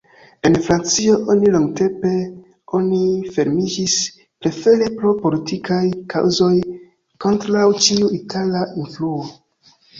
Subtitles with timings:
[0.47, 2.13] En Francio oni longtempe
[2.79, 3.03] oni
[3.35, 3.99] fermiĝis,
[4.47, 5.83] prefere pro politikaj
[6.17, 6.51] kaŭzoj,
[7.27, 9.17] kontraŭ ĉiu itala influo.